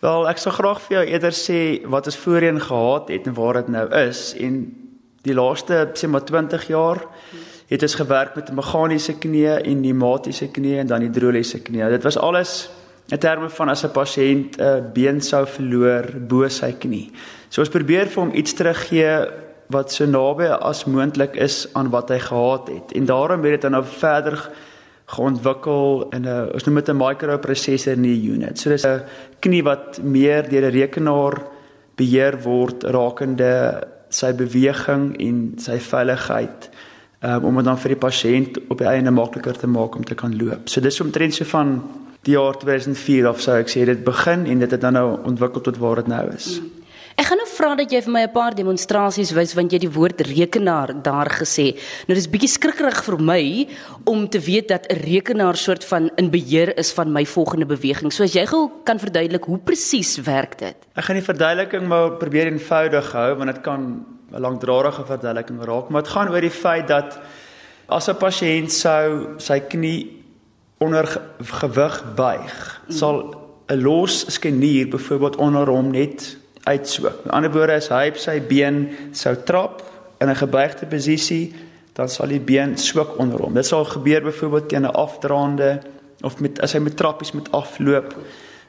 Wel, 0.00 0.22
ek 0.30 0.38
sou 0.40 0.48
graag 0.56 0.78
vir 0.86 0.94
jou 0.94 1.00
eerder 1.12 1.34
sê 1.36 1.56
wat 1.92 2.06
ons 2.08 2.16
voorheen 2.22 2.56
gehad 2.64 3.10
het 3.12 3.26
en 3.28 3.34
waar 3.36 3.58
dit 3.58 3.66
nou 3.74 3.82
is 3.98 4.30
en 4.40 4.54
die 5.28 5.34
laaste 5.36 5.82
sê 5.92 6.08
maar 6.08 6.24
20 6.24 6.62
jaar 6.72 7.02
het 7.68 7.84
ons 7.84 7.96
gewerk 7.98 8.32
met 8.38 8.48
'n 8.48 8.56
meganiese 8.56 9.18
knie 9.20 9.60
en 9.60 9.82
pneumatiese 9.82 10.48
knie 10.48 10.78
en 10.78 10.86
dan 10.86 11.04
hidroliese 11.04 11.60
knie. 11.60 11.84
Dit 11.84 12.02
was 12.02 12.16
alles 12.16 12.70
in 13.12 13.18
terme 13.18 13.50
van 13.50 13.68
as 13.68 13.84
'n 13.84 13.92
pasiënt 13.92 14.56
'n 14.56 14.90
been 14.94 15.20
sou 15.20 15.46
verloor 15.46 16.04
bo 16.28 16.48
sy 16.48 16.72
knie. 16.72 17.12
So 17.50 17.60
ons 17.60 17.70
probeer 17.70 18.06
vir 18.06 18.22
hom 18.22 18.34
iets 18.34 18.54
teruggee 18.54 19.28
wat 19.68 19.92
so 19.92 20.06
naby 20.06 20.48
as 20.48 20.84
moontlik 20.84 21.36
is 21.36 21.68
aan 21.74 21.90
wat 21.90 22.08
hy 22.08 22.18
gehad 22.18 22.68
het. 22.68 22.92
En 22.96 23.04
daarom 23.04 23.42
het 23.42 23.50
dit 23.50 23.60
dan 23.60 23.72
nou 23.72 23.84
verder 23.84 24.50
geontwikkel 25.10 26.06
in 26.14 26.26
'n 26.26 26.52
ons 26.54 26.64
noem 26.64 26.74
dit 26.74 26.88
'n 26.88 26.96
microprocessor 26.96 27.92
in 27.92 28.02
die 28.02 28.30
unit. 28.30 28.58
So 28.58 28.70
dis 28.70 28.86
'n 28.86 29.02
knie 29.40 29.62
wat 29.62 30.02
meer 30.02 30.48
deur 30.48 30.70
'n 30.70 30.74
rekenaar 30.74 31.42
beheer 31.96 32.42
word 32.42 32.84
rakende 32.84 33.82
sy 34.08 34.32
beweging 34.32 35.16
en 35.20 35.54
sy 35.56 35.78
veiligheid 35.78 36.70
um, 37.22 37.44
om 37.44 37.56
dit 37.56 37.64
dan 37.64 37.78
vir 37.78 37.94
die 37.94 38.02
pasiënt 38.06 38.58
op 38.68 38.78
die 38.78 38.88
einde 38.90 39.10
makliker 39.10 39.56
te 39.56 39.66
maak 39.66 39.96
om 39.96 40.04
te 40.04 40.14
kan 40.14 40.36
loop. 40.36 40.68
So 40.68 40.80
dis 40.80 41.00
omtrent 41.00 41.34
so 41.34 41.44
van 41.44 41.82
die 42.22 42.32
jaar 42.32 42.58
2004 42.58 43.28
of 43.28 43.40
sou 43.40 43.56
ek 43.58 43.68
sê 43.68 43.84
dit 43.84 44.04
begin 44.04 44.46
en 44.46 44.58
dit 44.58 44.70
het 44.70 44.80
dan 44.80 44.92
nou 44.92 45.18
ontwikkel 45.24 45.60
tot 45.60 45.78
waar 45.78 46.02
dit 46.02 46.06
nou 46.06 46.26
is. 46.34 46.58
Hmm. 46.58 46.79
Ek 47.20 47.26
gaan 47.28 47.36
nou 47.36 47.48
vra 47.52 47.74
dat 47.76 47.90
jy 47.92 47.98
vir 48.00 48.12
my 48.14 48.20
'n 48.24 48.32
paar 48.32 48.54
demonstrasies 48.56 49.34
wys 49.36 49.52
want 49.52 49.72
jy 49.72 49.78
die 49.80 49.92
woord 49.92 50.22
rekenaar 50.24 51.02
daar 51.02 51.28
gesê. 51.28 51.76
Nou 52.08 52.14
dis 52.16 52.26
bietjie 52.26 52.48
skrikkerig 52.48 53.04
vir 53.04 53.18
my 53.20 53.68
om 54.06 54.26
te 54.26 54.40
weet 54.40 54.68
dat 54.68 54.86
'n 54.88 54.96
rekenaar 55.04 55.54
soort 55.54 55.84
van 55.84 56.10
in 56.16 56.30
beheer 56.30 56.72
is 56.78 56.92
van 56.92 57.12
my 57.12 57.26
volgende 57.26 57.66
beweging. 57.66 58.10
So 58.10 58.24
as 58.24 58.32
jy 58.32 58.46
gou 58.46 58.70
kan 58.84 58.98
verduidelik 58.98 59.44
hoe 59.44 59.58
presies 59.58 60.16
werk 60.16 60.58
dit? 60.58 60.76
Ek 60.96 61.04
gaan 61.04 61.16
die 61.16 61.32
verduideliking 61.32 61.86
maar 61.86 62.16
probeer 62.16 62.46
eenvoudig 62.46 63.12
hou 63.12 63.34
want 63.34 63.54
dit 63.54 63.62
kan 63.62 64.06
'n 64.32 64.40
langdradige 64.40 65.04
verduideliking 65.04 65.62
raak, 65.62 65.90
maar 65.90 66.02
dit 66.02 66.12
gaan 66.12 66.28
oor 66.30 66.40
die 66.40 66.50
feit 66.50 66.88
dat 66.88 67.20
as 67.86 68.08
'n 68.08 68.16
pasiënt 68.16 68.72
sou 68.72 69.34
sy 69.36 69.60
knie 69.60 70.24
onder 70.78 71.04
gewig 71.38 72.14
buig, 72.14 72.80
mm. 72.88 72.92
sal 72.92 73.34
'n 73.68 73.82
los 73.82 74.24
skenier 74.32 74.88
byvoorbeeld 74.88 75.36
onder 75.36 75.66
hom 75.66 75.90
net 75.90 76.39
uitswik. 76.64 77.24
Met 77.24 77.32
ander 77.32 77.52
woorde, 77.52 77.72
as 77.72 77.88
hy 77.88 78.08
op 78.08 78.16
sy 78.20 78.40
been 78.40 78.88
sou 79.12 79.34
trap 79.44 79.82
in 80.20 80.28
'n 80.28 80.36
gebuigde 80.36 80.86
posisie, 80.86 81.54
dan 81.92 82.08
sal 82.08 82.28
die 82.28 82.40
been 82.40 82.76
swik 82.76 83.18
onder 83.18 83.40
hom. 83.40 83.54
Dit 83.54 83.66
sal 83.66 83.84
gebeur 83.84 84.22
byvoorbeeld 84.22 84.68
teen 84.68 84.82
'n 84.82 84.92
afdraande 84.92 85.80
of 86.20 86.40
met 86.40 86.60
as 86.60 86.72
hy 86.72 86.78
met 86.78 86.96
trappies 86.96 87.32
moet 87.32 87.52
afloop, 87.52 88.14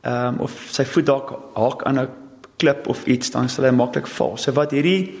ehm 0.00 0.26
um, 0.26 0.38
of 0.38 0.52
sy 0.70 0.84
voet 0.84 1.06
dalk 1.06 1.38
haak 1.54 1.82
aan 1.82 1.98
'n 1.98 2.08
klip 2.56 2.86
of 2.86 3.06
iets, 3.06 3.30
dan 3.30 3.48
sal 3.48 3.64
hy 3.64 3.70
maklik 3.70 4.06
val. 4.06 4.36
So 4.36 4.52
wat 4.52 4.70
hierdie 4.70 5.14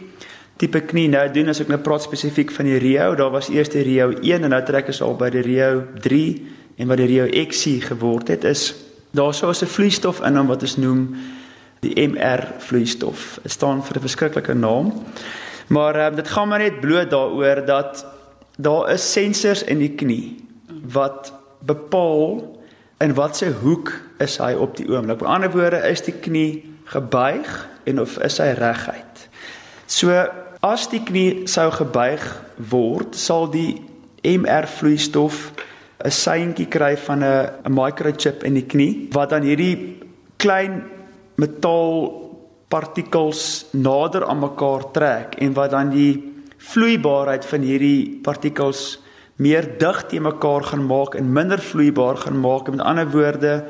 tipe 0.56 0.80
knie 0.80 1.08
nou 1.08 1.32
doen 1.32 1.48
as 1.48 1.60
ek 1.60 1.68
nou 1.68 1.78
praat 1.78 2.02
spesifiek 2.02 2.50
van 2.50 2.64
die 2.64 2.78
Rio, 2.78 3.14
daar 3.14 3.30
was 3.30 3.48
eers 3.48 3.68
die 3.68 3.82
Rio 3.82 4.10
1 4.10 4.44
en 4.44 4.50
nou 4.50 4.62
trek 4.62 4.86
ons 4.86 5.02
al 5.02 5.16
by 5.16 5.30
die 5.30 5.42
Rio 5.42 5.82
3 6.00 6.46
en 6.76 6.88
wat 6.88 6.96
die 6.96 7.06
Rio 7.06 7.26
XC 7.48 7.82
geword 7.82 8.28
het 8.28 8.44
is 8.44 8.74
daar 9.12 9.34
sou 9.34 9.50
'n 9.52 9.66
vloeistof 9.66 10.20
in 10.20 10.36
hom 10.36 10.46
wat 10.46 10.62
ons 10.62 10.76
noem 10.76 11.14
die 11.82 11.94
MR 12.08 12.46
vloeistof. 12.62 13.38
Dit 13.42 13.52
staan 13.52 13.82
vir 13.84 13.96
'n 13.96 14.06
verskriklike 14.06 14.54
naam. 14.54 14.92
Maar 15.68 16.06
um, 16.06 16.14
dit 16.14 16.28
gaan 16.28 16.48
maar 16.48 16.58
net 16.58 16.80
bloot 16.80 17.10
daaroor 17.10 17.64
dat 17.66 18.06
daar 18.56 18.90
is 18.92 19.12
sensors 19.12 19.62
in 19.62 19.78
die 19.78 19.94
knie 19.94 20.36
wat 20.92 21.32
bepaal 21.58 22.60
in 22.98 23.14
watter 23.14 23.52
hoek 23.52 23.92
is 24.18 24.38
hy 24.38 24.52
op 24.52 24.76
die 24.76 24.88
oomblik. 24.88 25.20
Met 25.20 25.28
ander 25.28 25.50
woorde 25.50 25.88
is 25.88 26.02
die 26.02 26.14
knie 26.20 26.64
gebuig 26.84 27.68
en 27.84 28.00
of 28.00 28.18
is 28.18 28.38
hy 28.38 28.52
reguit. 28.58 29.28
So 29.86 30.10
As 30.62 30.84
die 30.86 31.00
knie 31.02 31.48
sou 31.50 31.72
gebuig 31.74 32.22
word, 32.70 33.16
sal 33.18 33.48
die 33.50 33.80
MR 34.22 34.68
vloeistof 34.70 35.50
'n 36.06 36.10
seintjie 36.10 36.68
kry 36.70 36.94
van 36.96 37.24
'n 37.24 37.50
microchip 37.66 38.44
in 38.46 38.54
die 38.54 38.66
knie 38.66 39.08
wat 39.10 39.30
dan 39.30 39.42
hierdie 39.42 39.98
klein 40.38 40.84
metaalpartikels 41.42 43.40
nader 43.74 44.22
aan 44.26 44.40
mekaar 44.42 44.82
trek 44.94 45.34
en 45.42 45.54
wat 45.58 45.70
dan 45.74 45.90
die 45.90 46.14
vloeibaarheid 46.62 47.44
van 47.50 47.60
hierdie 47.66 48.20
partikels 48.22 49.02
meer 49.42 49.66
dig 49.78 49.98
te 50.08 50.20
mekaar 50.22 50.62
gaan 50.70 50.86
maak 50.86 51.14
en 51.18 51.32
minder 51.32 51.58
vloeibaar 51.58 52.16
gaan 52.16 52.40
maak. 52.40 52.70
Met 52.70 52.86
ander 52.86 53.10
woorde, 53.10 53.64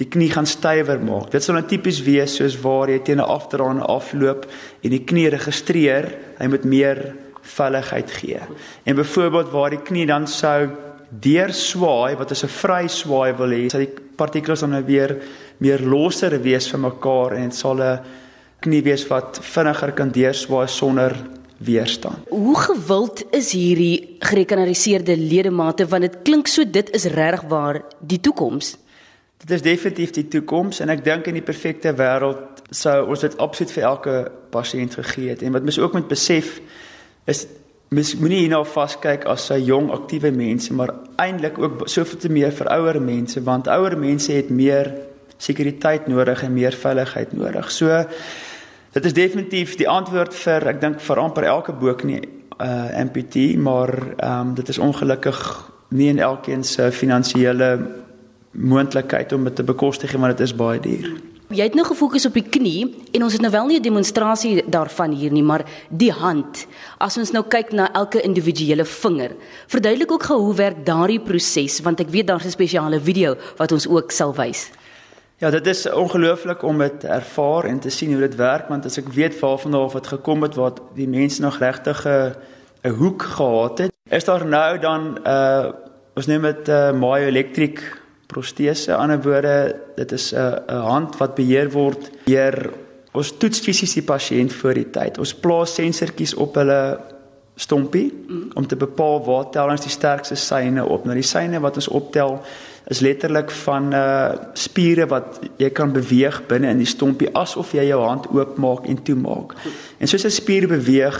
die 0.00 0.08
knie 0.08 0.30
gaan 0.32 0.48
stywer 0.48 1.00
maak. 1.04 1.30
Dit 1.30 1.44
sal 1.44 1.56
'n 1.56 1.66
tipies 1.66 2.02
wees 2.02 2.36
soos 2.36 2.60
waar 2.60 2.88
jy 2.88 3.00
teen 3.04 3.20
'n 3.20 3.32
afdraande 3.36 3.84
afloop 3.84 4.46
en 4.82 4.90
die 4.90 5.04
knie 5.04 5.28
registreer, 5.28 6.14
hy 6.38 6.46
moet 6.46 6.64
meer 6.64 7.16
veiligheid 7.42 8.10
gee. 8.10 8.40
En 8.84 8.96
byvoorbeeld 8.96 9.50
waar 9.50 9.70
die 9.70 9.82
knie 9.82 10.06
dan 10.06 10.26
sou 10.26 10.70
deur 11.10 11.52
swaai 11.52 12.16
wat 12.16 12.30
is 12.30 12.44
'n 12.44 12.48
vry 12.48 12.88
swaai 12.88 13.36
wil 13.36 13.50
hê, 13.50 13.68
sal 13.68 13.80
die 13.80 13.94
partikels 14.16 14.60
dan 14.60 14.70
nou 14.70 14.84
weer 14.84 15.18
meer 15.60 15.82
losser 15.84 16.34
wees 16.42 16.68
van 16.72 16.86
mekaar 16.88 17.36
en 17.36 17.50
dit 17.50 17.56
sal 17.56 17.80
'n 17.80 18.00
knie 18.60 18.82
wees 18.82 19.06
wat 19.08 19.38
vinniger 19.42 19.92
kan 19.92 20.10
deurswaai 20.10 20.68
sonder 20.68 21.16
weerstand. 21.58 22.28
Hoe 22.28 22.56
gewild 22.56 23.24
is 23.30 23.52
hierdie 23.52 24.16
gerekenariseerde 24.18 25.16
ledemate 25.16 25.86
want 25.86 26.02
dit 26.02 26.22
klink 26.22 26.48
so 26.48 26.64
dit 26.64 26.90
is 26.96 27.04
regtig 27.04 27.42
waar 27.48 27.82
die 28.00 28.20
toekoms. 28.20 28.76
Dit 29.40 29.50
is 29.50 29.62
definitief 29.62 30.10
die 30.16 30.28
toekoms 30.28 30.80
en 30.80 30.88
ek 30.88 31.04
dink 31.04 31.26
in 31.26 31.36
die 31.36 31.44
perfekte 31.44 31.92
wêreld 31.96 32.60
sou 32.70 33.08
ons 33.08 33.20
dit 33.20 33.36
absoluut 33.36 33.72
vir 33.72 33.84
elke 33.84 34.14
pasiënt 34.50 34.94
gegee 34.94 35.28
het. 35.34 35.42
En 35.42 35.52
wat 35.52 35.62
mens 35.62 35.78
ook 35.78 35.92
moet 35.92 36.08
besef 36.08 36.60
is 37.28 37.46
mens 37.90 38.14
moenie 38.16 38.44
hierna 38.44 38.62
vaskyk 38.64 39.24
as 39.28 39.48
sy 39.50 39.58
jong 39.66 39.90
aktiewe 39.90 40.30
mense, 40.30 40.72
maar 40.72 40.92
eintlik 41.18 41.58
ook 41.58 41.88
soveel 41.90 42.20
te 42.22 42.28
meer 42.32 42.52
vir 42.54 42.68
ouer 42.76 43.00
mense 43.02 43.42
want 43.42 43.68
ouer 43.68 43.98
mense 43.98 44.32
het 44.32 44.50
meer 44.50 44.92
sekuriteit 45.40 46.08
nodig 46.10 46.44
en 46.44 46.52
meer 46.54 46.76
veiligheid 46.76 47.32
nodig. 47.32 47.70
So 47.72 48.04
dit 48.92 49.04
is 49.04 49.16
definitief 49.16 49.76
die 49.80 49.88
antwoord 49.88 50.36
vir 50.44 50.68
ek 50.74 50.80
dink 50.82 51.00
vir 51.00 51.22
amper 51.22 51.48
elke 51.48 51.72
boek 51.72 52.04
nie 52.04 52.20
uh 52.60 52.90
amputee, 53.00 53.56
maar 53.58 53.88
ehm 54.16 54.50
um, 54.50 54.54
dit 54.54 54.68
is 54.68 54.78
ongelukkig 54.78 55.40
nie 55.96 56.08
in 56.08 56.18
elkeen 56.18 56.64
se 56.64 56.90
finansiële 56.92 57.70
moontlikheid 58.50 59.32
om 59.32 59.44
dit 59.44 59.54
te 59.54 59.64
bekostig 59.64 60.12
want 60.12 60.36
dit 60.36 60.46
is 60.46 60.54
baie 60.54 60.80
duur. 60.80 61.10
Jy 61.50 61.64
het 61.66 61.74
nou 61.74 61.82
gefokus 61.82 62.28
op 62.28 62.36
die 62.38 62.46
knie 62.46 62.84
en 63.10 63.24
ons 63.26 63.32
het 63.34 63.42
nou 63.42 63.50
wel 63.50 63.66
nie 63.66 63.78
'n 63.78 63.82
demonstrasie 63.82 64.62
daarvan 64.70 65.10
hier 65.10 65.32
nie, 65.32 65.42
maar 65.42 65.64
die 65.88 66.12
hand. 66.12 66.66
As 66.98 67.18
ons 67.18 67.32
nou 67.32 67.44
kyk 67.44 67.72
na 67.72 67.92
elke 67.92 68.20
individuele 68.22 68.84
vinger, 68.84 69.30
verduidelik 69.66 70.12
ook 70.12 70.22
gou 70.22 70.38
hoe 70.38 70.54
werk 70.54 70.86
daardie 70.86 71.20
proses 71.20 71.80
want 71.80 72.00
ek 72.00 72.08
weet 72.08 72.26
daar's 72.26 72.44
'n 72.44 72.50
spesiale 72.50 73.00
video 73.00 73.36
wat 73.56 73.72
ons 73.72 73.88
ook 73.88 74.10
sal 74.10 74.34
wys. 74.34 74.70
Ja, 75.40 75.48
dit 75.50 75.66
is 75.66 75.86
ongelooflik 75.88 76.62
om 76.62 76.78
dit 76.78 77.04
ervaar 77.04 77.64
en 77.64 77.78
te 77.80 77.88
sien 77.88 78.10
hoe 78.12 78.20
dit 78.20 78.34
werk 78.36 78.66
want 78.68 78.84
as 78.84 78.98
ek 79.00 79.06
weet 79.16 79.38
waarvan 79.40 79.72
daar 79.72 79.88
wat 79.88 80.10
gekom 80.12 80.42
het 80.44 80.58
wat 80.60 80.82
die 80.98 81.08
mense 81.08 81.40
nog 81.40 81.56
regtig 81.62 82.02
'n 82.04 82.92
hoek 82.98 83.22
gehad 83.22 83.78
het, 83.78 83.92
is 84.10 84.24
daar 84.24 84.44
nou 84.46 84.78
dan 84.78 85.02
'n 85.16 85.28
uh, 85.28 85.72
ons 86.14 86.26
noem 86.26 86.42
dit 86.42 86.68
'n 86.68 86.70
uh, 86.70 86.92
myoelectric 86.92 87.80
protese. 88.26 88.92
Aan 88.92 89.08
die 89.08 89.16
ander 89.16 89.30
woorde, 89.30 89.76
dit 89.96 90.12
is 90.12 90.34
'n 90.34 90.60
'n 90.68 90.76
hand 90.76 91.16
wat 91.16 91.34
beheer 91.34 91.70
word 91.70 92.10
deur 92.24 92.72
ons 93.12 93.36
toets 93.38 93.60
fisies 93.60 93.94
die 93.94 94.02
pasiënt 94.02 94.52
voor 94.52 94.74
die 94.74 94.90
tyd. 94.90 95.18
Ons 95.18 95.34
plaas 95.34 95.74
sensortjies 95.74 96.34
op 96.34 96.54
hulle 96.54 97.00
stompie 97.60 98.08
mm. 98.08 98.50
om 98.54 98.66
te 98.66 98.76
bepaal 98.76 99.20
waar 99.24 99.50
tel 99.52 99.70
ons 99.72 99.84
die 99.84 99.92
sterkste 99.92 100.36
syne 100.40 100.84
op. 100.84 101.04
Nou 101.04 101.16
die 101.18 101.26
syne 101.26 101.60
wat 101.60 101.76
ons 101.80 101.90
optel 101.92 102.38
is 102.90 103.02
letterlik 103.04 103.52
van 103.62 103.92
uh 103.94 104.30
spiere 104.58 105.06
wat 105.10 105.38
jy 105.60 105.68
kan 105.76 105.92
beweeg 105.92 106.40
binne 106.48 106.72
in 106.72 106.80
die 106.80 106.88
stompie 106.88 107.28
asof 107.38 107.74
jy 107.76 107.84
jou 107.90 108.00
hand 108.02 108.30
oopmaak 108.32 108.88
en 108.88 109.02
toemaak. 109.04 109.54
En 109.98 110.08
soos 110.08 110.24
'n 110.24 110.30
spier 110.40 110.66
beweeg, 110.68 111.18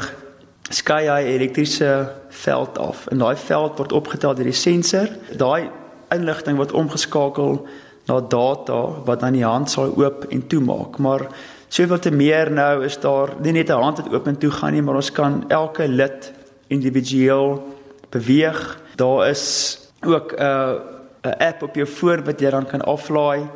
skei 0.71 1.07
hy 1.09 1.21
elektriese 1.35 2.09
veld 2.29 2.79
af. 2.79 3.07
En 3.11 3.19
daai 3.19 3.37
veld 3.37 3.79
word 3.79 3.93
opgetel 3.93 4.35
deur 4.35 4.51
die 4.51 4.57
sensor. 4.57 5.09
Daai 5.37 5.69
inligting 6.11 6.57
wat 6.57 6.73
omgeskakel 6.73 7.67
na 8.07 8.21
data 8.21 8.81
wat 9.05 9.21
dan 9.21 9.33
die 9.33 9.45
hand 9.45 9.71
sal 9.71 9.93
oop 9.97 10.25
en 10.31 10.47
toemaak. 10.47 10.99
Maar 10.99 11.29
soveel 11.71 11.99
te 12.03 12.11
meer 12.11 12.51
nou 12.51 12.85
is 12.85 12.99
daar 13.01 13.37
nie 13.41 13.53
net 13.53 13.71
'n 13.71 13.83
hand 13.83 14.03
wat 14.03 14.13
oop 14.13 14.27
en 14.27 14.39
toe 14.39 14.51
gaan 14.51 14.73
nie, 14.73 14.83
maar 14.83 14.97
ons 14.97 15.13
kan 15.13 15.45
elke 15.49 15.89
lid 15.89 16.33
individueel 16.69 17.63
beweeg. 18.11 18.79
Daar 18.97 19.29
is 19.29 19.79
ook 20.03 20.33
'n 20.33 20.43
uh, 20.43 20.75
'n 21.23 21.37
app 21.39 21.63
op 21.63 21.75
jou 21.75 21.87
foon 21.87 22.25
wat 22.25 22.41
jy 22.41 22.51
dan 22.51 22.67
kan 22.67 22.81
aflaai 22.81 23.49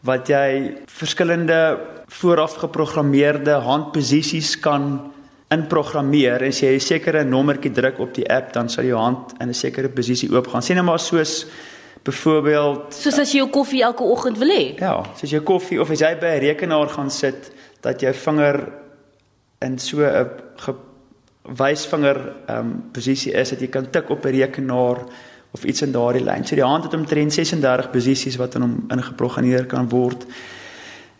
wat 0.00 0.28
jy 0.28 0.74
verskillende 0.86 1.78
vooraf 2.06 2.54
geprogrammeerde 2.54 3.52
handposisies 3.64 4.58
kan 4.60 5.12
inprogrammeer 5.48 6.42
en 6.42 6.52
as 6.52 6.60
jy 6.60 6.74
'n 6.76 6.80
sekere 6.80 7.24
nommertjie 7.24 7.72
druk 7.72 7.98
op 7.98 8.14
die 8.14 8.28
app 8.28 8.52
dan 8.52 8.68
sal 8.68 8.84
jou 8.84 8.98
hand 8.98 9.32
in 9.40 9.48
'n 9.48 9.54
sekere 9.54 9.88
posisie 9.88 10.30
oopgaan. 10.30 10.62
Sien 10.62 10.76
nou 10.76 10.86
maar 10.86 10.98
soos 10.98 11.46
Byvoorbeeld 12.04 12.94
Soos 12.94 13.18
as 13.18 13.32
jy 13.32 13.38
jou 13.42 13.50
koffie 13.50 13.82
elke 13.82 14.02
oggend 14.02 14.38
wil 14.38 14.48
hê. 14.50 14.74
ja, 14.78 15.02
soos 15.16 15.30
jou 15.30 15.42
koffie 15.42 15.80
of 15.80 15.90
as 15.90 16.00
jy 16.00 16.14
by 16.20 16.26
'n 16.36 16.40
rekenaar 16.40 16.88
gaan 16.88 17.10
sit 17.10 17.50
dat 17.80 18.00
jou 18.00 18.12
vinger 18.14 18.68
in 19.60 19.78
so 19.78 19.98
'n 20.02 20.28
ge- 20.56 20.74
wysvinger 21.42 22.34
ehm 22.46 22.58
um, 22.58 22.84
posisie 22.92 23.32
is 23.32 23.50
dat 23.50 23.60
jy 23.60 23.66
kan 23.68 23.90
tik 23.90 24.10
op 24.10 24.24
'n 24.24 24.30
rekenaar 24.30 24.98
of 25.52 25.64
iets 25.64 25.82
in 25.82 25.92
daardie 25.92 26.24
lyn. 26.24 26.44
So 26.46 26.54
die 26.54 26.64
hand 26.64 26.84
het 26.84 26.94
omtrent 26.94 27.32
36 27.32 27.90
posisies 27.90 28.36
wat 28.36 28.54
in 28.54 28.60
hom 28.60 28.84
ingeprogrammeer 28.90 29.66
kan 29.66 29.88
word. 29.88 30.26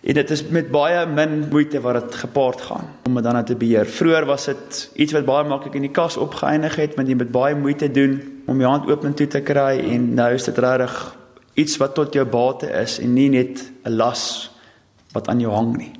En 0.00 0.14
dit 0.14 0.30
is 0.30 0.44
met 0.54 0.70
baie 0.70 1.06
min 1.06 1.48
moeite 1.50 1.80
wat 1.80 1.94
dit 1.98 2.14
gepaard 2.14 2.60
gaan 2.60 2.86
om 3.04 3.14
dit 3.14 3.24
dan 3.24 3.32
nou 3.32 3.44
te 3.44 3.56
beheer. 3.56 3.86
Vroeger 3.86 4.26
was 4.26 4.44
dit 4.44 4.90
iets 4.94 5.12
wat 5.12 5.24
baie 5.24 5.48
maklik 5.48 5.74
in 5.74 5.86
die 5.88 5.90
kas 5.90 6.16
opgeëindig 6.16 6.76
het, 6.76 6.94
want 6.94 7.08
jy 7.08 7.16
moet 7.18 7.32
baie 7.34 7.54
moeite 7.58 7.90
doen 7.90 8.20
om 8.46 8.60
jou 8.60 8.70
hand 8.70 8.86
oop 8.90 9.04
en 9.04 9.14
toe 9.14 9.26
te 9.26 9.42
kry 9.42 9.78
en 9.90 10.14
nou 10.14 10.32
is 10.34 10.46
dit 10.46 10.58
regtig 10.58 11.16
iets 11.58 11.76
wat 11.82 11.94
tot 11.98 12.14
jou 12.14 12.26
bate 12.26 12.70
is 12.70 13.00
en 13.02 13.14
nie 13.14 13.28
net 13.28 13.72
'n 13.84 13.96
las 13.96 14.50
wat 15.12 15.28
aan 15.28 15.40
jou 15.40 15.52
hang 15.52 15.76
nie. 15.76 15.97